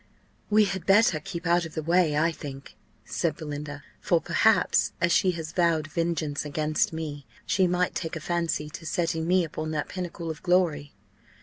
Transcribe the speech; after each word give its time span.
"We 0.49 0.65
had 0.65 0.87
better 0.87 1.19
keep 1.19 1.45
out 1.45 1.63
of 1.63 1.75
the 1.75 1.83
way, 1.83 2.17
I 2.17 2.31
think," 2.31 2.75
said 3.05 3.37
Belinda: 3.37 3.83
"for 3.99 4.19
perhaps, 4.19 4.93
as 4.99 5.11
she 5.11 5.29
has 5.33 5.51
vowed 5.53 5.85
vengeance 5.85 6.43
against 6.43 6.91
me, 6.91 7.27
she 7.45 7.67
might 7.67 7.93
take 7.93 8.15
a 8.15 8.19
fancy 8.19 8.67
to 8.71 8.83
setting 8.87 9.27
me 9.27 9.43
upon 9.43 9.69
that 9.73 9.89
pinnacle 9.89 10.31
of 10.31 10.41
glory." 10.41 10.93